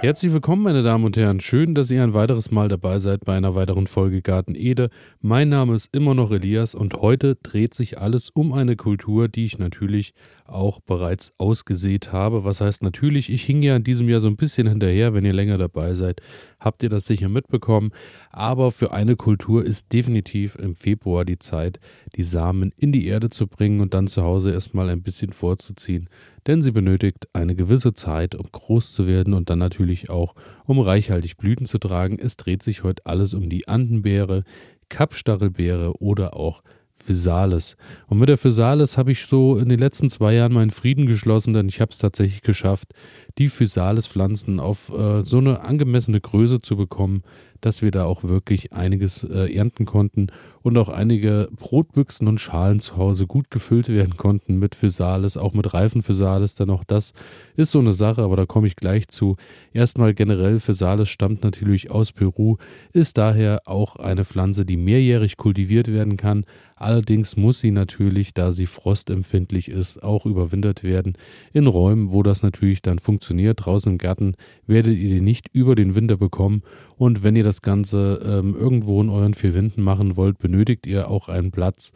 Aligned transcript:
Herzlich 0.00 0.32
willkommen, 0.32 0.62
meine 0.62 0.84
Damen 0.84 1.04
und 1.04 1.16
Herren. 1.16 1.40
Schön, 1.40 1.74
dass 1.74 1.90
ihr 1.90 2.04
ein 2.04 2.14
weiteres 2.14 2.52
Mal 2.52 2.68
dabei 2.68 3.00
seid 3.00 3.24
bei 3.24 3.36
einer 3.36 3.56
weiteren 3.56 3.88
Folge 3.88 4.22
Garten 4.22 4.54
Ede. 4.54 4.90
Mein 5.20 5.48
Name 5.48 5.74
ist 5.74 5.92
immer 5.92 6.14
noch 6.14 6.30
Elias 6.30 6.76
und 6.76 6.94
heute 6.94 7.34
dreht 7.34 7.74
sich 7.74 7.98
alles 7.98 8.30
um 8.30 8.52
eine 8.52 8.76
Kultur, 8.76 9.26
die 9.26 9.44
ich 9.44 9.58
natürlich 9.58 10.14
auch 10.44 10.78
bereits 10.78 11.32
ausgesät 11.38 12.12
habe. 12.12 12.44
Was 12.44 12.60
heißt 12.60 12.80
natürlich, 12.84 13.28
ich 13.28 13.42
hing 13.42 13.60
ja 13.60 13.74
in 13.74 13.82
diesem 13.82 14.08
Jahr 14.08 14.20
so 14.20 14.28
ein 14.28 14.36
bisschen 14.36 14.68
hinterher. 14.68 15.14
Wenn 15.14 15.24
ihr 15.24 15.32
länger 15.32 15.58
dabei 15.58 15.94
seid, 15.94 16.20
habt 16.60 16.84
ihr 16.84 16.90
das 16.90 17.06
sicher 17.06 17.28
mitbekommen. 17.28 17.90
Aber 18.30 18.70
für 18.70 18.92
eine 18.92 19.16
Kultur 19.16 19.64
ist 19.64 19.92
definitiv 19.92 20.54
im 20.54 20.76
Februar 20.76 21.24
die 21.24 21.40
Zeit, 21.40 21.80
die 22.14 22.22
Samen 22.22 22.72
in 22.76 22.92
die 22.92 23.08
Erde 23.08 23.30
zu 23.30 23.48
bringen 23.48 23.80
und 23.80 23.94
dann 23.94 24.06
zu 24.06 24.22
Hause 24.22 24.52
erstmal 24.52 24.90
ein 24.90 25.02
bisschen 25.02 25.32
vorzuziehen. 25.32 26.08
Denn 26.46 26.62
sie 26.62 26.72
benötigt 26.72 27.28
eine 27.32 27.54
gewisse 27.54 27.94
Zeit, 27.94 28.34
um 28.34 28.46
groß 28.50 28.92
zu 28.92 29.06
werden 29.06 29.34
und 29.34 29.50
dann 29.50 29.58
natürlich 29.58 30.10
auch, 30.10 30.34
um 30.64 30.78
reichhaltig 30.80 31.36
Blüten 31.36 31.66
zu 31.66 31.78
tragen. 31.78 32.18
Es 32.18 32.36
dreht 32.36 32.62
sich 32.62 32.82
heute 32.82 33.04
alles 33.06 33.34
um 33.34 33.48
die 33.48 33.68
Andenbeere, 33.68 34.44
Kapstachelbeere 34.88 36.00
oder 36.00 36.34
auch 36.34 36.62
Physalis. 36.90 37.76
Und 38.06 38.18
mit 38.18 38.28
der 38.28 38.38
Physalis 38.38 38.98
habe 38.98 39.12
ich 39.12 39.26
so 39.26 39.56
in 39.56 39.68
den 39.68 39.78
letzten 39.78 40.10
zwei 40.10 40.34
Jahren 40.34 40.52
meinen 40.52 40.70
Frieden 40.70 41.06
geschlossen, 41.06 41.54
denn 41.54 41.68
ich 41.68 41.80
habe 41.80 41.92
es 41.92 41.98
tatsächlich 41.98 42.42
geschafft, 42.42 42.92
die 43.38 43.48
Physalis-Pflanzen 43.48 44.60
auf 44.60 44.90
äh, 44.90 45.24
so 45.24 45.38
eine 45.38 45.60
angemessene 45.60 46.20
Größe 46.20 46.60
zu 46.60 46.76
bekommen, 46.76 47.22
dass 47.60 47.82
wir 47.82 47.90
da 47.90 48.04
auch 48.04 48.24
wirklich 48.24 48.72
einiges 48.72 49.24
äh, 49.24 49.54
ernten 49.54 49.84
konnten 49.84 50.28
und 50.62 50.76
auch 50.78 50.88
einige 50.88 51.48
Brotbüchsen 51.56 52.28
und 52.28 52.40
Schalen 52.40 52.80
zu 52.80 52.96
Hause 52.96 53.26
gut 53.26 53.50
gefüllt 53.50 53.88
werden 53.88 54.16
konnten 54.16 54.58
mit 54.58 54.74
Physalis, 54.74 55.36
auch 55.36 55.54
mit 55.54 55.72
reifen 55.74 56.02
Physalis. 56.02 56.54
Denn 56.54 56.70
auch 56.70 56.84
das 56.84 57.14
ist 57.58 57.72
so 57.72 57.80
eine 57.80 57.92
Sache, 57.92 58.22
aber 58.22 58.36
da 58.36 58.46
komme 58.46 58.68
ich 58.68 58.76
gleich 58.76 59.08
zu. 59.08 59.36
Erstmal 59.72 60.14
generell, 60.14 60.60
Physalis 60.60 61.08
stammt 61.08 61.42
natürlich 61.42 61.90
aus 61.90 62.12
Peru, 62.12 62.56
ist 62.92 63.18
daher 63.18 63.62
auch 63.64 63.96
eine 63.96 64.24
Pflanze, 64.24 64.64
die 64.64 64.76
mehrjährig 64.76 65.36
kultiviert 65.36 65.88
werden 65.88 66.16
kann. 66.16 66.44
Allerdings 66.76 67.36
muss 67.36 67.58
sie 67.58 67.72
natürlich, 67.72 68.32
da 68.32 68.52
sie 68.52 68.66
frostempfindlich 68.66 69.68
ist, 69.68 70.00
auch 70.00 70.24
überwintert 70.24 70.84
werden 70.84 71.14
in 71.52 71.66
Räumen, 71.66 72.12
wo 72.12 72.22
das 72.22 72.44
natürlich 72.44 72.80
dann 72.80 73.00
funktioniert. 73.00 73.64
Draußen 73.64 73.90
im 73.90 73.98
Garten 73.98 74.34
werdet 74.68 74.96
ihr 74.96 75.08
die 75.08 75.20
nicht 75.20 75.48
über 75.52 75.74
den 75.74 75.96
Winter 75.96 76.16
bekommen. 76.16 76.62
Und 76.96 77.24
wenn 77.24 77.34
ihr 77.34 77.44
das 77.44 77.60
Ganze 77.60 78.20
ähm, 78.24 78.54
irgendwo 78.54 79.00
in 79.02 79.08
euren 79.08 79.34
vier 79.34 79.54
Wänden 79.54 79.82
machen 79.82 80.16
wollt, 80.16 80.38
benötigt 80.38 80.86
ihr 80.86 81.10
auch 81.10 81.28
einen 81.28 81.50
Platz, 81.50 81.92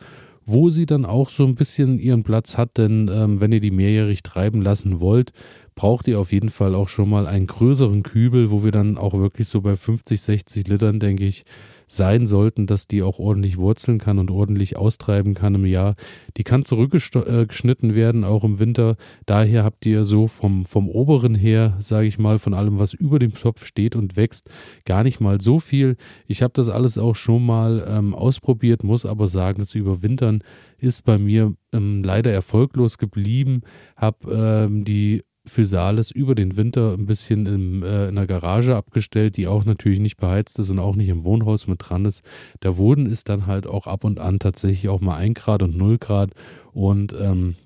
wo 0.46 0.70
sie 0.70 0.86
dann 0.86 1.04
auch 1.04 1.30
so 1.30 1.44
ein 1.44 1.54
bisschen 1.54 1.98
ihren 1.98 2.22
Platz 2.22 2.56
hat. 2.56 2.78
Denn 2.78 3.10
ähm, 3.12 3.40
wenn 3.40 3.52
ihr 3.52 3.60
die 3.60 3.70
mehrjährig 3.70 4.22
treiben 4.22 4.62
lassen 4.62 5.00
wollt, 5.00 5.32
braucht 5.74 6.08
ihr 6.08 6.20
auf 6.20 6.32
jeden 6.32 6.50
Fall 6.50 6.74
auch 6.74 6.88
schon 6.88 7.08
mal 7.08 7.26
einen 7.26 7.46
größeren 7.46 8.02
Kübel, 8.02 8.50
wo 8.50 8.64
wir 8.64 8.72
dann 8.72 8.98
auch 8.98 9.14
wirklich 9.14 9.48
so 9.48 9.60
bei 9.60 9.76
50, 9.76 10.20
60 10.20 10.68
Litern, 10.68 11.00
denke 11.00 11.24
ich, 11.24 11.44
sein 11.92 12.26
sollten, 12.26 12.66
dass 12.66 12.88
die 12.88 13.02
auch 13.02 13.18
ordentlich 13.18 13.58
wurzeln 13.58 13.98
kann 13.98 14.18
und 14.18 14.30
ordentlich 14.30 14.76
austreiben 14.76 15.34
kann 15.34 15.54
im 15.54 15.66
Jahr. 15.66 15.94
Die 16.36 16.42
kann 16.42 16.64
zurückgeschnitten 16.64 17.90
äh, 17.90 17.94
werden, 17.94 18.24
auch 18.24 18.44
im 18.44 18.58
Winter. 18.58 18.96
Daher 19.26 19.62
habt 19.62 19.84
ihr 19.84 20.04
so 20.04 20.26
vom, 20.26 20.64
vom 20.64 20.88
oberen 20.88 21.34
her, 21.34 21.76
sage 21.80 22.06
ich 22.06 22.18
mal, 22.18 22.38
von 22.38 22.54
allem, 22.54 22.78
was 22.78 22.94
über 22.94 23.18
dem 23.18 23.34
Topf 23.34 23.66
steht 23.66 23.94
und 23.94 24.16
wächst, 24.16 24.50
gar 24.86 25.04
nicht 25.04 25.20
mal 25.20 25.40
so 25.40 25.58
viel. 25.58 25.96
Ich 26.26 26.42
habe 26.42 26.54
das 26.54 26.70
alles 26.70 26.96
auch 26.96 27.14
schon 27.14 27.44
mal 27.44 27.86
ähm, 27.86 28.14
ausprobiert, 28.14 28.84
muss 28.84 29.04
aber 29.04 29.28
sagen, 29.28 29.58
das 29.58 29.74
Überwintern 29.74 30.42
ist 30.78 31.04
bei 31.04 31.18
mir 31.18 31.54
ähm, 31.72 32.02
leider 32.02 32.32
erfolglos 32.32 32.96
geblieben. 32.96 33.62
Habe 33.96 34.32
ähm, 34.32 34.84
die 34.84 35.22
Physalis 35.44 36.10
über 36.10 36.34
den 36.34 36.56
Winter 36.56 36.94
ein 36.94 37.06
bisschen 37.06 37.46
im, 37.46 37.82
äh, 37.82 38.08
in 38.08 38.14
der 38.14 38.26
Garage 38.26 38.76
abgestellt, 38.76 39.36
die 39.36 39.48
auch 39.48 39.64
natürlich 39.64 40.00
nicht 40.00 40.16
beheizt 40.16 40.58
ist 40.58 40.70
und 40.70 40.78
auch 40.78 40.94
nicht 40.94 41.08
im 41.08 41.24
Wohnhaus 41.24 41.66
mit 41.66 41.80
dran 41.82 42.04
ist. 42.04 42.22
Der 42.62 42.72
Boden 42.72 43.06
ist 43.06 43.28
dann 43.28 43.46
halt 43.46 43.66
auch 43.66 43.86
ab 43.86 44.04
und 44.04 44.20
an 44.20 44.38
tatsächlich 44.38 44.88
auch 44.88 45.00
mal 45.00 45.16
1 45.16 45.34
Grad 45.34 45.62
und 45.62 45.76
0 45.76 45.98
Grad 45.98 46.30
und 46.72 47.14
ähm, 47.20 47.56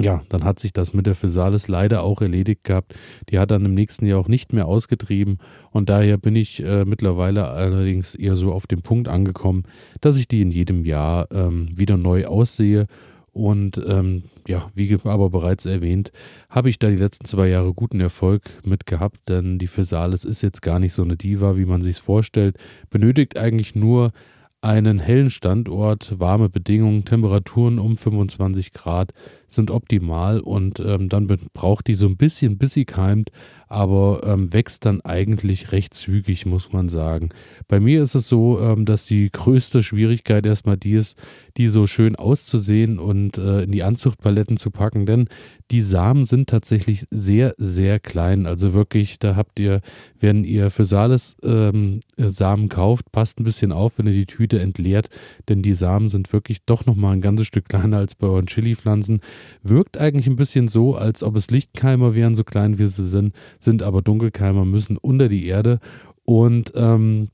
ja, 0.00 0.22
dann 0.30 0.42
hat 0.42 0.58
sich 0.58 0.72
das 0.72 0.94
mit 0.94 1.06
der 1.06 1.14
Physalis 1.14 1.68
leider 1.68 2.02
auch 2.02 2.22
erledigt 2.22 2.64
gehabt. 2.64 2.94
Die 3.28 3.38
hat 3.38 3.50
dann 3.50 3.64
im 3.64 3.74
nächsten 3.74 4.06
Jahr 4.06 4.18
auch 4.18 4.28
nicht 4.28 4.52
mehr 4.52 4.66
ausgetrieben 4.66 5.38
und 5.70 5.90
daher 5.90 6.16
bin 6.16 6.34
ich 6.34 6.64
äh, 6.64 6.84
mittlerweile 6.84 7.48
allerdings 7.48 8.14
eher 8.14 8.34
so 8.34 8.52
auf 8.52 8.66
dem 8.66 8.82
Punkt 8.82 9.08
angekommen, 9.08 9.64
dass 10.00 10.16
ich 10.16 10.28
die 10.28 10.42
in 10.42 10.50
jedem 10.50 10.84
Jahr 10.84 11.28
ähm, 11.30 11.68
wieder 11.76 11.96
neu 11.96 12.26
aussehe 12.26 12.86
und 13.32 13.82
ähm, 13.86 14.24
ja, 14.46 14.70
wie 14.74 14.94
aber 15.04 15.30
bereits 15.30 15.64
erwähnt, 15.64 16.12
habe 16.50 16.68
ich 16.68 16.78
da 16.78 16.90
die 16.90 16.96
letzten 16.96 17.24
zwei 17.24 17.48
Jahre 17.48 17.72
guten 17.72 18.00
Erfolg 18.00 18.42
mit 18.64 18.86
gehabt, 18.86 19.20
denn 19.28 19.58
die 19.58 19.66
Physalis 19.66 20.24
ist 20.24 20.42
jetzt 20.42 20.60
gar 20.60 20.78
nicht 20.78 20.92
so 20.92 21.02
eine 21.02 21.16
Diva, 21.16 21.56
wie 21.56 21.64
man 21.64 21.82
sich 21.82 21.98
vorstellt, 21.98 22.56
benötigt 22.90 23.38
eigentlich 23.38 23.74
nur 23.74 24.12
einen 24.60 25.00
hellen 25.00 25.30
Standort, 25.30 26.20
warme 26.20 26.48
Bedingungen, 26.48 27.04
Temperaturen 27.04 27.78
um 27.78 27.96
25 27.96 28.72
Grad 28.72 29.12
sind 29.52 29.70
optimal 29.70 30.40
und 30.40 30.80
ähm, 30.80 31.08
dann 31.08 31.26
braucht 31.54 31.86
die 31.86 31.94
so 31.94 32.06
ein 32.06 32.16
bisschen, 32.16 32.58
bis 32.58 32.74
sie 32.74 32.84
keimt, 32.84 33.30
aber 33.68 34.20
ähm, 34.24 34.52
wächst 34.52 34.84
dann 34.84 35.00
eigentlich 35.00 35.72
recht 35.72 35.94
zügig, 35.94 36.44
muss 36.44 36.72
man 36.72 36.90
sagen. 36.90 37.30
Bei 37.68 37.80
mir 37.80 38.02
ist 38.02 38.14
es 38.14 38.28
so, 38.28 38.60
ähm, 38.60 38.84
dass 38.84 39.06
die 39.06 39.30
größte 39.30 39.82
Schwierigkeit 39.82 40.44
erstmal 40.44 40.76
die 40.76 40.92
ist, 40.92 41.16
die 41.56 41.68
so 41.68 41.86
schön 41.86 42.14
auszusehen 42.14 42.98
und 42.98 43.38
äh, 43.38 43.62
in 43.62 43.72
die 43.72 43.82
Anzuchtpaletten 43.82 44.58
zu 44.58 44.70
packen, 44.70 45.06
denn 45.06 45.28
die 45.70 45.80
Samen 45.80 46.26
sind 46.26 46.50
tatsächlich 46.50 47.06
sehr, 47.10 47.54
sehr 47.56 47.98
klein. 47.98 48.46
Also 48.46 48.74
wirklich, 48.74 49.18
da 49.18 49.36
habt 49.36 49.58
ihr, 49.58 49.80
wenn 50.20 50.44
ihr 50.44 50.70
für 50.70 50.84
Sales 50.84 51.36
ähm, 51.42 52.00
Samen 52.18 52.68
kauft, 52.68 53.10
passt 53.10 53.40
ein 53.40 53.44
bisschen 53.44 53.72
auf, 53.72 53.96
wenn 53.96 54.06
ihr 54.06 54.12
die 54.12 54.26
Tüte 54.26 54.60
entleert, 54.60 55.08
denn 55.48 55.62
die 55.62 55.72
Samen 55.72 56.10
sind 56.10 56.30
wirklich 56.34 56.64
doch 56.66 56.84
nochmal 56.84 57.14
ein 57.14 57.22
ganzes 57.22 57.46
Stück 57.46 57.70
kleiner 57.70 57.96
als 57.96 58.14
bei 58.14 58.26
euren 58.26 58.46
Chili-Pflanzen. 58.46 59.20
Wirkt 59.62 59.98
eigentlich 59.98 60.26
ein 60.26 60.36
bisschen 60.36 60.68
so, 60.68 60.94
als 60.94 61.22
ob 61.22 61.36
es 61.36 61.50
Lichtkeimer 61.50 62.14
wären, 62.14 62.34
so 62.34 62.44
klein 62.44 62.78
wie 62.78 62.86
sie 62.86 63.08
sind, 63.08 63.34
sind 63.60 63.82
aber 63.82 64.02
Dunkelkeimer, 64.02 64.64
müssen 64.64 64.96
unter 64.96 65.28
die 65.28 65.46
Erde 65.46 65.80
und 66.24 66.72
ähm, 66.74 67.28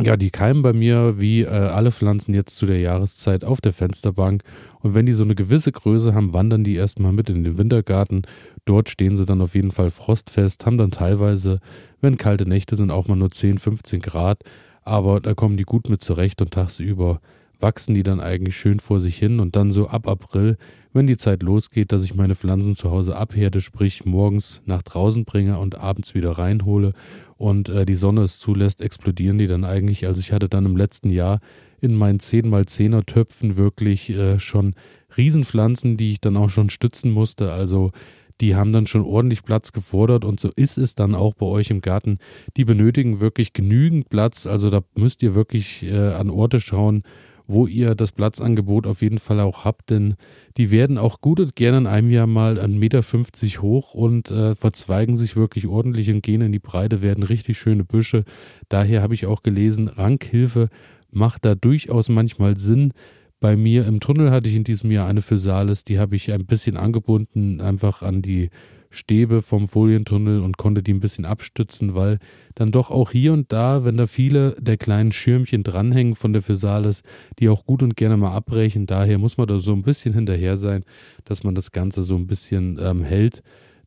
ja, 0.00 0.16
die 0.16 0.30
keimen 0.30 0.62
bei 0.62 0.72
mir 0.72 1.20
wie 1.20 1.42
äh, 1.42 1.48
alle 1.48 1.90
Pflanzen 1.90 2.32
jetzt 2.32 2.54
zu 2.54 2.66
der 2.66 2.78
Jahreszeit 2.78 3.44
auf 3.44 3.60
der 3.60 3.72
Fensterbank. 3.72 4.44
Und 4.80 4.94
wenn 4.94 5.06
die 5.06 5.12
so 5.12 5.24
eine 5.24 5.34
gewisse 5.34 5.72
Größe 5.72 6.14
haben, 6.14 6.32
wandern 6.32 6.62
die 6.62 6.76
erstmal 6.76 7.12
mit 7.12 7.28
in 7.30 7.42
den 7.42 7.58
Wintergarten. 7.58 8.22
Dort 8.64 8.90
stehen 8.90 9.16
sie 9.16 9.26
dann 9.26 9.40
auf 9.40 9.56
jeden 9.56 9.72
Fall 9.72 9.90
frostfest, 9.90 10.66
haben 10.66 10.78
dann 10.78 10.92
teilweise, 10.92 11.58
wenn 12.00 12.16
kalte 12.16 12.46
Nächte 12.46 12.76
sind, 12.76 12.92
auch 12.92 13.08
mal 13.08 13.16
nur 13.16 13.30
10, 13.30 13.58
15 13.58 14.00
Grad. 14.00 14.44
Aber 14.82 15.20
da 15.20 15.34
kommen 15.34 15.56
die 15.56 15.64
gut 15.64 15.90
mit 15.90 16.02
zurecht 16.02 16.40
und 16.40 16.52
tagsüber 16.52 17.20
wachsen 17.60 17.94
die 17.94 18.02
dann 18.02 18.20
eigentlich 18.20 18.56
schön 18.56 18.80
vor 18.80 19.00
sich 19.00 19.16
hin. 19.16 19.40
Und 19.40 19.56
dann 19.56 19.70
so 19.70 19.88
ab 19.88 20.08
April, 20.08 20.56
wenn 20.92 21.06
die 21.06 21.16
Zeit 21.16 21.42
losgeht, 21.42 21.92
dass 21.92 22.04
ich 22.04 22.14
meine 22.14 22.34
Pflanzen 22.34 22.74
zu 22.74 22.90
Hause 22.90 23.16
abherde, 23.16 23.60
sprich 23.60 24.04
morgens 24.04 24.62
nach 24.64 24.82
draußen 24.82 25.24
bringe 25.24 25.58
und 25.58 25.78
abends 25.78 26.14
wieder 26.14 26.32
reinhole 26.32 26.92
und 27.36 27.68
äh, 27.68 27.86
die 27.86 27.94
Sonne 27.94 28.22
es 28.22 28.38
zulässt, 28.38 28.80
explodieren 28.80 29.38
die 29.38 29.46
dann 29.46 29.64
eigentlich. 29.64 30.06
Also 30.06 30.20
ich 30.20 30.32
hatte 30.32 30.48
dann 30.48 30.66
im 30.66 30.76
letzten 30.76 31.10
Jahr 31.10 31.40
in 31.80 31.96
meinen 31.96 32.18
10x10er 32.18 33.06
Töpfen 33.06 33.56
wirklich 33.56 34.10
äh, 34.10 34.40
schon 34.40 34.74
Riesenpflanzen, 35.16 35.96
die 35.96 36.10
ich 36.10 36.20
dann 36.20 36.36
auch 36.36 36.50
schon 36.50 36.70
stützen 36.70 37.12
musste. 37.12 37.52
Also 37.52 37.92
die 38.40 38.54
haben 38.54 38.72
dann 38.72 38.86
schon 38.86 39.02
ordentlich 39.02 39.42
Platz 39.42 39.72
gefordert 39.72 40.24
und 40.24 40.38
so 40.38 40.50
ist 40.54 40.78
es 40.78 40.94
dann 40.94 41.14
auch 41.14 41.34
bei 41.34 41.46
euch 41.46 41.70
im 41.70 41.80
Garten. 41.80 42.18
Die 42.56 42.64
benötigen 42.64 43.20
wirklich 43.20 43.52
genügend 43.52 44.08
Platz. 44.10 44.46
Also 44.46 44.70
da 44.70 44.82
müsst 44.96 45.22
ihr 45.22 45.34
wirklich 45.34 45.82
äh, 45.84 46.12
an 46.12 46.30
Orte 46.30 46.60
schauen, 46.60 47.02
wo 47.48 47.66
ihr 47.66 47.94
das 47.94 48.12
Platzangebot 48.12 48.86
auf 48.86 49.00
jeden 49.00 49.18
Fall 49.18 49.40
auch 49.40 49.64
habt, 49.64 49.90
denn 49.90 50.14
die 50.58 50.70
werden 50.70 50.98
auch 50.98 51.20
gut 51.20 51.40
und 51.40 51.56
gerne 51.56 51.78
in 51.78 51.86
einem 51.86 52.10
Jahr 52.10 52.26
mal 52.26 52.58
1,50 52.60 52.78
Meter 52.78 53.62
hoch 53.62 53.94
und 53.94 54.30
äh, 54.30 54.54
verzweigen 54.54 55.16
sich 55.16 55.34
wirklich 55.34 55.66
ordentlich 55.66 56.10
und 56.10 56.22
gehen 56.22 56.42
in 56.42 56.52
die 56.52 56.58
Breite, 56.58 57.00
werden 57.00 57.24
richtig 57.24 57.58
schöne 57.58 57.84
Büsche. 57.84 58.24
Daher 58.68 59.02
habe 59.02 59.14
ich 59.14 59.26
auch 59.26 59.42
gelesen, 59.42 59.88
Rankhilfe 59.88 60.68
macht 61.10 61.46
da 61.46 61.54
durchaus 61.54 62.10
manchmal 62.10 62.58
Sinn. 62.58 62.92
Bei 63.40 63.56
mir 63.56 63.86
im 63.86 64.00
Tunnel 64.00 64.30
hatte 64.30 64.50
ich 64.50 64.56
in 64.56 64.64
diesem 64.64 64.90
Jahr 64.90 65.08
eine 65.08 65.22
Physalis, 65.22 65.84
die 65.84 65.98
habe 65.98 66.16
ich 66.16 66.30
ein 66.32 66.44
bisschen 66.44 66.76
angebunden, 66.76 67.62
einfach 67.62 68.02
an 68.02 68.20
die 68.20 68.50
Stäbe 68.90 69.42
vom 69.42 69.68
Folientunnel 69.68 70.40
und 70.40 70.56
konnte 70.56 70.82
die 70.82 70.94
ein 70.94 71.00
bisschen 71.00 71.24
abstützen, 71.24 71.94
weil 71.94 72.18
dann 72.54 72.72
doch 72.72 72.90
auch 72.90 73.10
hier 73.10 73.32
und 73.32 73.52
da, 73.52 73.84
wenn 73.84 73.96
da 73.96 74.06
viele 74.06 74.56
der 74.58 74.76
kleinen 74.76 75.12
Schirmchen 75.12 75.62
dranhängen 75.62 76.14
von 76.14 76.32
der 76.32 76.42
Physalis, 76.42 77.02
die 77.38 77.48
auch 77.48 77.64
gut 77.66 77.82
und 77.82 77.96
gerne 77.96 78.16
mal 78.16 78.34
abbrechen, 78.34 78.86
daher 78.86 79.18
muss 79.18 79.36
man 79.36 79.46
da 79.46 79.58
so 79.58 79.72
ein 79.72 79.82
bisschen 79.82 80.14
hinterher 80.14 80.56
sein, 80.56 80.84
dass 81.24 81.44
man 81.44 81.54
das 81.54 81.72
Ganze 81.72 82.02
so 82.02 82.16
ein 82.16 82.26
bisschen 82.26 82.78
ähm, 82.80 83.02
hält, 83.02 83.42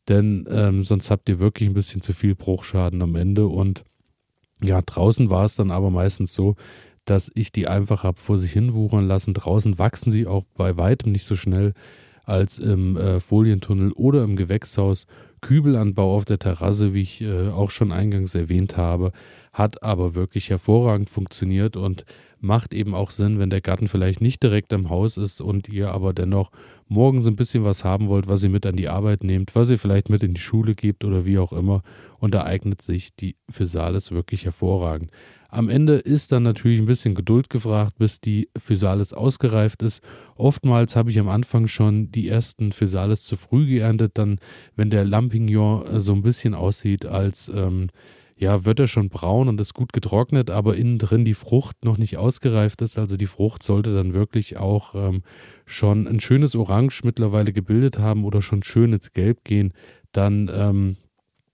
denn 0.08 0.46
ähm, 0.50 0.84
sonst 0.84 1.10
habt 1.10 1.28
ihr 1.28 1.38
wirklich 1.38 1.68
ein 1.68 1.74
bisschen 1.74 2.00
zu 2.00 2.12
viel 2.12 2.34
Bruchschaden 2.34 3.02
am 3.02 3.14
Ende. 3.14 3.46
Und 3.46 3.84
ja, 4.62 4.80
draußen 4.82 5.30
war 5.30 5.44
es 5.44 5.56
dann 5.56 5.70
aber 5.70 5.90
meistens 5.90 6.32
so, 6.34 6.56
dass 7.04 7.30
ich 7.34 7.52
die 7.52 7.66
einfach 7.68 8.04
habe 8.04 8.20
vor 8.20 8.38
sich 8.38 8.52
hin 8.52 8.74
wuchern 8.74 9.06
lassen. 9.06 9.34
Draußen 9.34 9.78
wachsen 9.78 10.10
sie 10.10 10.26
auch 10.26 10.44
bei 10.56 10.76
weitem 10.76 11.12
nicht 11.12 11.26
so 11.26 11.34
schnell 11.34 11.72
als 12.24 12.58
im 12.58 12.96
äh, 12.96 13.20
Folientunnel 13.20 13.92
oder 13.92 14.24
im 14.24 14.36
Gewächshaus. 14.36 15.06
Kübelanbau 15.40 16.14
auf 16.14 16.24
der 16.24 16.38
Terrasse, 16.38 16.94
wie 16.94 17.02
ich 17.02 17.20
äh, 17.20 17.48
auch 17.48 17.70
schon 17.70 17.90
eingangs 17.90 18.34
erwähnt 18.34 18.76
habe, 18.76 19.12
hat 19.52 19.82
aber 19.82 20.14
wirklich 20.14 20.50
hervorragend 20.50 21.10
funktioniert 21.10 21.76
und 21.76 22.04
macht 22.38 22.74
eben 22.74 22.94
auch 22.94 23.10
Sinn, 23.10 23.38
wenn 23.38 23.50
der 23.50 23.60
Garten 23.60 23.88
vielleicht 23.88 24.20
nicht 24.20 24.42
direkt 24.42 24.72
am 24.72 24.88
Haus 24.88 25.16
ist 25.16 25.40
und 25.40 25.68
ihr 25.68 25.90
aber 25.92 26.12
dennoch 26.12 26.50
morgens 26.88 27.26
ein 27.26 27.36
bisschen 27.36 27.64
was 27.64 27.84
haben 27.84 28.08
wollt, 28.08 28.28
was 28.28 28.42
ihr 28.42 28.50
mit 28.50 28.66
an 28.66 28.76
die 28.76 28.88
Arbeit 28.88 29.24
nehmt, 29.24 29.54
was 29.54 29.70
ihr 29.70 29.78
vielleicht 29.78 30.10
mit 30.10 30.22
in 30.22 30.34
die 30.34 30.40
Schule 30.40 30.74
gebt 30.74 31.04
oder 31.04 31.24
wie 31.24 31.38
auch 31.38 31.52
immer. 31.52 31.82
Und 32.18 32.34
da 32.34 32.44
eignet 32.44 32.82
sich 32.82 33.14
die 33.14 33.36
Physalis 33.48 34.10
wirklich 34.10 34.44
hervorragend. 34.44 35.10
Am 35.52 35.68
Ende 35.68 35.96
ist 35.96 36.32
dann 36.32 36.44
natürlich 36.44 36.80
ein 36.80 36.86
bisschen 36.86 37.14
Geduld 37.14 37.50
gefragt, 37.50 37.98
bis 37.98 38.22
die 38.22 38.48
Physalis 38.56 39.12
ausgereift 39.12 39.82
ist. 39.82 40.02
Oftmals 40.34 40.96
habe 40.96 41.10
ich 41.10 41.18
am 41.18 41.28
Anfang 41.28 41.68
schon 41.68 42.10
die 42.10 42.26
ersten 42.26 42.72
Physalis 42.72 43.24
zu 43.24 43.36
früh 43.36 43.66
geerntet, 43.66 44.12
dann 44.14 44.38
wenn 44.76 44.88
der 44.88 45.04
Lampignon 45.04 46.00
so 46.00 46.14
ein 46.14 46.22
bisschen 46.22 46.54
aussieht 46.54 47.04
als 47.04 47.52
ähm, 47.54 47.90
ja, 48.34 48.64
wird 48.64 48.80
er 48.80 48.88
schon 48.88 49.10
braun 49.10 49.46
und 49.46 49.60
ist 49.60 49.74
gut 49.74 49.92
getrocknet, 49.92 50.48
aber 50.48 50.74
innen 50.74 50.98
drin 50.98 51.26
die 51.26 51.34
Frucht 51.34 51.84
noch 51.84 51.98
nicht 51.98 52.16
ausgereift 52.16 52.80
ist. 52.80 52.96
Also 52.96 53.18
die 53.18 53.26
Frucht 53.26 53.62
sollte 53.62 53.94
dann 53.94 54.14
wirklich 54.14 54.56
auch 54.56 54.94
ähm, 54.94 55.22
schon 55.66 56.08
ein 56.08 56.18
schönes 56.18 56.56
Orange 56.56 57.02
mittlerweile 57.04 57.52
gebildet 57.52 57.98
haben 57.98 58.24
oder 58.24 58.40
schon 58.40 58.62
schön 58.62 58.94
ins 58.94 59.12
Gelb 59.12 59.44
gehen. 59.44 59.74
Dann 60.12 60.50
ähm, 60.50 60.96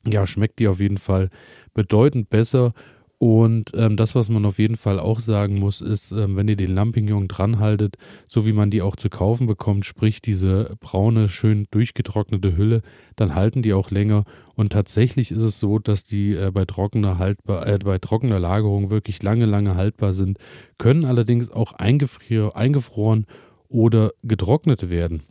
ja, 0.07 0.25
schmeckt 0.25 0.61
die 0.61 0.69
auf 0.69 0.79
jeden 0.79 0.99
Fall 0.99 1.31
bedeutend 1.75 2.31
besser 2.31 2.75
und 3.19 3.73
ähm, 3.75 3.97
das, 3.97 4.15
was 4.15 4.29
man 4.29 4.45
auf 4.45 4.61
jeden 4.61 4.77
Fall 4.77 5.01
auch 5.01 5.19
sagen 5.19 5.59
muss, 5.59 5.81
ist, 5.81 6.13
ähm, 6.13 6.37
wenn 6.37 6.47
ihr 6.47 6.55
den 6.55 6.73
Lampignon 6.73 7.27
dranhaltet, 7.27 7.97
so 8.29 8.47
wie 8.47 8.53
man 8.53 8.71
die 8.71 8.81
auch 8.81 8.95
zu 8.95 9.11
kaufen 9.11 9.49
bekommt, 9.49 9.85
sprich 9.85 10.23
diese 10.23 10.77
braune, 10.79 11.29
schön 11.29 11.67
durchgetrocknete 11.73 12.57
Hülle, 12.57 12.83
dann 13.17 13.35
halten 13.35 13.63
die 13.63 13.73
auch 13.73 13.91
länger. 13.91 14.25
Und 14.55 14.73
tatsächlich 14.73 15.33
ist 15.33 15.43
es 15.43 15.59
so, 15.59 15.81
dass 15.81 16.05
die 16.05 16.35
äh, 16.35 16.53
bei 16.53 16.65
trockener 16.65 17.19
haltbar, 17.19 17.67
äh, 17.67 17.79
bei 17.79 17.99
trockener 17.99 18.39
Lagerung 18.39 18.93
wirklich 18.93 19.21
lange, 19.21 19.47
lange 19.47 19.75
haltbar 19.75 20.15
sind, 20.15 20.39
können 20.79 21.05
allerdings 21.05 21.51
auch 21.51 21.73
eingefroren 21.73 23.27
oder 23.69 24.13
getrocknet 24.23 24.91
werden. 24.91 25.25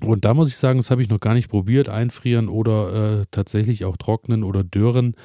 Und 0.00 0.24
da 0.24 0.34
muss 0.34 0.48
ich 0.48 0.56
sagen, 0.56 0.78
das 0.78 0.92
habe 0.92 1.02
ich 1.02 1.08
noch 1.08 1.18
gar 1.18 1.34
nicht 1.34 1.48
probiert, 1.48 1.88
einfrieren 1.88 2.48
oder 2.48 3.22
äh, 3.22 3.24
tatsächlich 3.32 3.84
auch 3.84 3.96
trocknen 3.96 4.44
oder 4.44 4.62
dürren. 4.62 5.16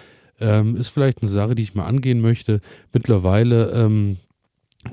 Ähm, 0.43 0.75
ist 0.75 0.89
vielleicht 0.89 1.21
eine 1.21 1.31
Sache, 1.31 1.55
die 1.55 1.63
ich 1.63 1.75
mal 1.75 1.85
angehen 1.85 2.21
möchte. 2.21 2.59
Mittlerweile 2.91 3.71
ähm, 3.71 4.17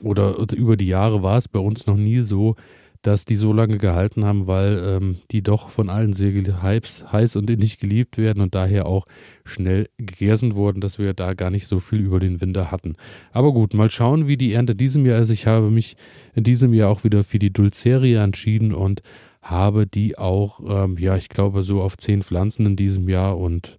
oder 0.03 0.37
über 0.55 0.77
die 0.77 0.87
Jahre 0.87 1.23
war 1.23 1.37
es 1.37 1.49
bei 1.49 1.59
uns 1.59 1.87
noch 1.87 1.97
nie 1.97 2.21
so, 2.21 2.55
dass 3.03 3.25
die 3.25 3.37
so 3.37 3.53
lange 3.53 3.79
gehalten 3.79 4.25
haben, 4.25 4.47
weil 4.47 4.83
ähm, 4.85 5.17
die 5.31 5.43
doch 5.43 5.71
von 5.71 5.89
allen 5.89 6.13
sehr 6.13 6.33
heiß, 6.63 7.07
heiß 7.11 7.37
und 7.37 7.49
innig 7.49 7.79
geliebt 7.79 8.19
werden 8.19 8.43
und 8.43 8.55
daher 8.55 8.87
auch 8.87 9.07
schnell 9.45 9.89
gegessen 9.97 10.55
wurden, 10.55 10.81
dass 10.81 10.99
wir 10.99 11.15
da 11.15 11.33
gar 11.33 11.51
nicht 11.51 11.67
so 11.67 11.81
viel 11.81 12.01
über 12.01 12.21
den 12.21 12.41
Winter 12.41 12.71
hatten. 12.71 12.97
Aber 13.33 13.53
gut, 13.53 13.73
mal 13.73 13.91
schauen, 13.91 14.29
wie 14.29 14.37
die 14.37 14.53
Ernte 14.53 14.75
diesem 14.75 15.07
Jahr 15.07 15.21
ist. 15.21 15.31
Ich 15.31 15.47
habe 15.47 15.71
mich 15.71 15.97
in 16.35 16.45
diesem 16.45 16.75
Jahr 16.75 16.91
auch 16.91 17.03
wieder 17.03 17.25
für 17.25 17.39
die 17.39 17.53
Dulceria 17.53 18.23
entschieden 18.23 18.75
und 18.75 19.03
habe 19.41 19.87
die 19.87 20.19
auch, 20.19 20.61
ähm, 20.69 20.99
ja, 20.99 21.17
ich 21.17 21.31
glaube, 21.31 21.63
so 21.63 21.81
auf 21.81 21.97
zehn 21.97 22.23
Pflanzen 22.23 22.67
in 22.67 22.77
diesem 22.77 23.09
Jahr 23.09 23.39
und 23.39 23.79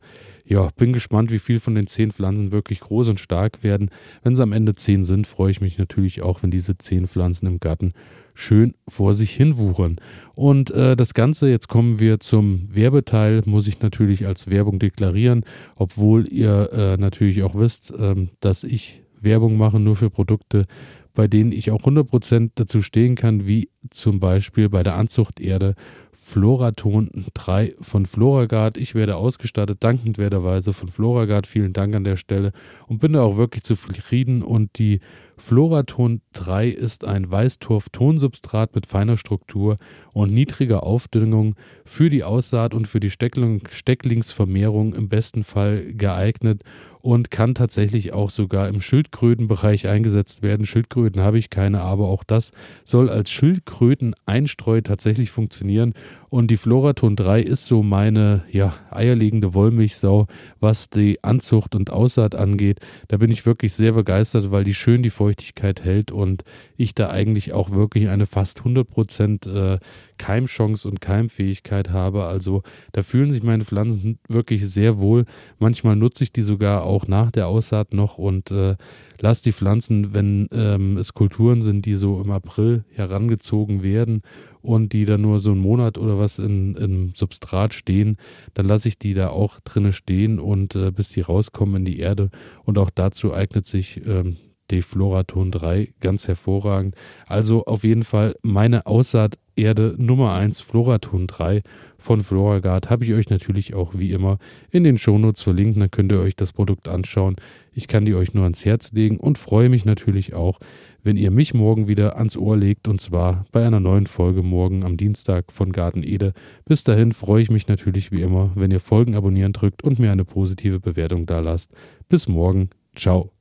ja, 0.51 0.69
bin 0.75 0.91
gespannt, 0.91 1.31
wie 1.31 1.39
viel 1.39 1.61
von 1.61 1.75
den 1.75 1.87
zehn 1.87 2.11
Pflanzen 2.11 2.51
wirklich 2.51 2.81
groß 2.81 3.07
und 3.07 3.21
stark 3.21 3.63
werden. 3.63 3.89
Wenn 4.21 4.33
es 4.33 4.39
am 4.41 4.51
Ende 4.51 4.75
zehn 4.75 5.05
sind, 5.05 5.25
freue 5.25 5.49
ich 5.49 5.61
mich 5.61 5.77
natürlich 5.77 6.21
auch, 6.23 6.43
wenn 6.43 6.51
diese 6.51 6.77
zehn 6.77 7.07
Pflanzen 7.07 7.47
im 7.47 7.61
Garten 7.61 7.93
schön 8.33 8.73
vor 8.85 9.13
sich 9.13 9.31
hin 9.31 9.57
wuchern. 9.57 9.95
Und 10.35 10.69
äh, 10.71 10.97
das 10.97 11.13
Ganze, 11.13 11.49
jetzt 11.49 11.69
kommen 11.69 12.01
wir 12.01 12.19
zum 12.19 12.67
Werbeteil, 12.69 13.43
muss 13.45 13.65
ich 13.65 13.81
natürlich 13.81 14.27
als 14.27 14.49
Werbung 14.49 14.77
deklarieren, 14.77 15.45
obwohl 15.77 16.27
ihr 16.27 16.69
äh, 16.73 16.97
natürlich 16.97 17.43
auch 17.43 17.55
wisst, 17.55 17.93
äh, 17.93 18.27
dass 18.41 18.65
ich 18.65 19.03
Werbung 19.21 19.55
mache 19.55 19.79
nur 19.79 19.95
für 19.95 20.09
Produkte, 20.09 20.65
bei 21.13 21.29
denen 21.29 21.53
ich 21.53 21.71
auch 21.71 21.83
100% 21.83 22.51
dazu 22.55 22.81
stehen 22.81 23.15
kann, 23.15 23.47
wie 23.47 23.69
zum 23.89 24.19
Beispiel 24.19 24.67
bei 24.67 24.83
der 24.83 24.95
Anzuchterde 24.95 25.75
Floraton 26.23 27.09
3 27.33 27.75
von 27.81 28.05
Floragard. 28.05 28.77
Ich 28.77 28.93
werde 28.93 29.17
ausgestattet, 29.17 29.83
dankendwerterweise 29.83 30.71
von 30.71 30.87
Floragard. 30.87 31.47
Vielen 31.47 31.73
Dank 31.73 31.95
an 31.95 32.03
der 32.03 32.15
Stelle 32.15 32.53
und 32.87 32.99
bin 32.99 33.13
da 33.13 33.23
auch 33.23 33.37
wirklich 33.37 33.63
zufrieden. 33.63 34.43
Und 34.43 34.77
die 34.77 35.01
Floraton 35.35 36.21
3 36.33 36.67
ist 36.69 37.05
ein 37.05 37.31
Weißtorf-Tonsubstrat 37.31 38.75
mit 38.75 38.85
feiner 38.85 39.17
Struktur 39.17 39.77
und 40.13 40.31
niedriger 40.31 40.83
Aufdüngung 40.83 41.55
für 41.83 42.11
die 42.11 42.23
Aussaat 42.23 42.75
und 42.75 42.87
für 42.87 42.99
die 42.99 43.09
Stecklingsvermehrung 43.09 44.93
im 44.93 45.09
besten 45.09 45.43
Fall 45.43 45.91
geeignet 45.93 46.63
und 47.01 47.31
kann 47.31 47.55
tatsächlich 47.55 48.13
auch 48.13 48.29
sogar 48.29 48.67
im 48.67 48.81
Schildkrötenbereich 48.81 49.87
eingesetzt 49.87 50.43
werden. 50.43 50.67
Schildkröten 50.67 51.21
habe 51.21 51.39
ich 51.39 51.49
keine, 51.49 51.81
aber 51.81 52.07
auch 52.07 52.23
das 52.23 52.51
soll 52.85 53.09
als 53.09 53.31
Schildkröten-Einstreu 53.31 54.81
tatsächlich 54.81 55.31
funktionieren. 55.31 55.95
Und 56.29 56.49
die 56.49 56.57
Floraton 56.57 57.15
3 57.15 57.41
ist 57.41 57.65
so 57.65 57.83
meine 57.83 58.43
ja, 58.51 58.73
eierlegende 58.89 59.53
Wollmilchsau, 59.53 60.27
was 60.59 60.89
die 60.89 61.23
Anzucht 61.23 61.75
und 61.75 61.89
Aussaat 61.89 62.35
angeht. 62.35 62.79
Da 63.09 63.17
bin 63.17 63.31
ich 63.31 63.45
wirklich 63.45 63.73
sehr 63.73 63.91
begeistert, 63.91 64.51
weil 64.51 64.63
die 64.63 64.73
schön 64.73 65.03
die 65.03 65.09
Feuchtigkeit 65.09 65.83
hält 65.83 66.11
und 66.11 66.43
ich 66.77 66.95
da 66.95 67.09
eigentlich 67.09 67.53
auch 67.53 67.71
wirklich 67.71 68.07
eine 68.09 68.25
fast 68.25 68.61
100% 68.61 69.73
äh, 69.75 69.79
Keimchance 70.17 70.87
und 70.87 71.01
Keimfähigkeit 71.01 71.89
habe. 71.89 72.23
Also 72.25 72.63
da 72.91 73.01
fühlen 73.01 73.31
sich 73.31 73.43
meine 73.43 73.65
Pflanzen 73.65 74.19
wirklich 74.29 74.67
sehr 74.69 74.99
wohl. 74.99 75.25
Manchmal 75.59 75.95
nutze 75.95 76.23
ich 76.23 76.31
die 76.31 76.43
sogar 76.43 76.83
auch 76.83 77.07
nach 77.07 77.31
der 77.31 77.47
Aussaat 77.47 77.93
noch 77.93 78.17
und 78.17 78.51
äh, 78.51 78.75
lasse 79.19 79.43
die 79.43 79.51
Pflanzen, 79.51 80.13
wenn 80.13 80.47
ähm, 80.51 80.97
es 80.97 81.13
Kulturen 81.13 81.61
sind, 81.61 81.85
die 81.85 81.95
so 81.95 82.21
im 82.21 82.31
April 82.31 82.85
herangezogen 82.91 83.83
werden 83.83 84.21
und 84.61 84.93
die 84.93 85.05
dann 85.05 85.21
nur 85.21 85.41
so 85.41 85.51
einen 85.51 85.61
Monat 85.61 85.97
oder 85.97 86.19
was 86.19 86.39
in, 86.39 86.75
im 86.75 87.13
Substrat 87.15 87.73
stehen, 87.73 88.17
dann 88.53 88.65
lasse 88.65 88.87
ich 88.87 88.97
die 88.97 89.13
da 89.13 89.29
auch 89.29 89.59
drinne 89.61 89.93
stehen 89.93 90.39
und 90.39 90.75
äh, 90.75 90.91
bis 90.91 91.09
die 91.09 91.21
rauskommen 91.21 91.77
in 91.77 91.85
die 91.85 91.99
Erde. 91.99 92.29
Und 92.63 92.77
auch 92.77 92.89
dazu 92.89 93.33
eignet 93.33 93.65
sich 93.65 94.05
ähm, 94.05 94.37
Defloraton 94.71 95.51
3 95.51 95.93
ganz 95.99 96.27
hervorragend. 96.27 96.95
Also 97.27 97.65
auf 97.65 97.83
jeden 97.83 98.03
Fall 98.03 98.35
meine 98.41 98.85
Aussaaterde 98.85 99.95
Nummer 99.97 100.33
1 100.33 100.61
Floraton 100.61 101.27
3 101.27 101.61
von 101.97 102.23
Floragard 102.23 102.89
habe 102.89 103.05
ich 103.05 103.13
euch 103.13 103.29
natürlich 103.29 103.73
auch 103.75 103.93
wie 103.95 104.11
immer 104.11 104.39
in 104.71 104.83
den 104.83 104.97
Shownotes 104.97 105.43
verlinkt. 105.43 105.79
Dann 105.79 105.91
könnt 105.91 106.11
ihr 106.11 106.19
euch 106.19 106.35
das 106.35 106.53
Produkt 106.53 106.87
anschauen. 106.87 107.35
Ich 107.73 107.87
kann 107.87 108.05
die 108.05 108.15
euch 108.15 108.33
nur 108.33 108.43
ans 108.43 108.65
Herz 108.65 108.91
legen 108.91 109.17
und 109.17 109.37
freue 109.37 109.69
mich 109.69 109.85
natürlich 109.85 110.33
auch, 110.33 110.59
wenn 111.03 111.17
ihr 111.17 111.31
mich 111.31 111.53
morgen 111.53 111.87
wieder 111.87 112.17
ans 112.17 112.37
Ohr 112.37 112.57
legt 112.57 112.87
und 112.87 113.01
zwar 113.01 113.45
bei 113.51 113.65
einer 113.65 113.79
neuen 113.79 114.07
Folge 114.07 114.43
morgen 114.43 114.83
am 114.83 114.97
Dienstag 114.97 115.51
von 115.51 115.71
Garten 115.71 116.03
Ede. 116.03 116.33
Bis 116.65 116.83
dahin 116.83 117.11
freue 117.11 117.41
ich 117.41 117.51
mich 117.51 117.67
natürlich 117.67 118.11
wie 118.11 118.21
immer, 118.21 118.51
wenn 118.55 118.71
ihr 118.71 118.79
Folgen 118.79 119.15
abonnieren 119.15 119.53
drückt 119.53 119.83
und 119.83 119.99
mir 119.99 120.11
eine 120.11 120.25
positive 120.25 120.79
Bewertung 120.79 121.25
da 121.25 121.39
lasst. 121.39 121.71
Bis 122.09 122.27
morgen. 122.27 122.69
Ciao. 122.95 123.40